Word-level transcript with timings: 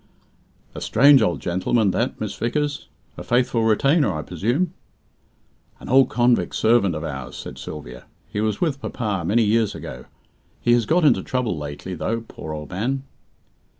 "A 0.73 0.81
strange 0.81 1.21
old 1.21 1.41
gentleman, 1.41 1.91
that, 1.91 2.19
Miss 2.19 2.33
Vickers. 2.33 2.87
A 3.17 3.23
faithful 3.23 3.65
retainer, 3.65 4.11
I 4.11 4.23
presume?" 4.23 4.73
"An 5.79 5.89
old 5.89 6.09
convict 6.09 6.55
servant 6.55 6.95
of 6.95 7.03
ours," 7.03 7.35
said 7.37 7.59
Sylvia. 7.59 8.05
"He 8.27 8.41
was 8.41 8.59
with 8.59 8.81
papa 8.81 9.23
many 9.23 9.43
years 9.43 9.75
ago. 9.75 10.05
He 10.59 10.73
has 10.73 10.87
got 10.87 11.05
into 11.05 11.21
trouble 11.21 11.55
lately, 11.55 11.93
though, 11.93 12.21
poor 12.21 12.51
old 12.51 12.71
man." 12.71 13.03